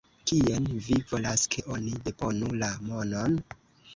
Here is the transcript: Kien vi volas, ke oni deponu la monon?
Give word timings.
Kien 0.29 0.63
vi 0.85 0.95
volas, 1.11 1.43
ke 1.55 1.65
oni 1.75 1.93
deponu 2.07 2.49
la 2.63 2.69
monon? 2.87 3.37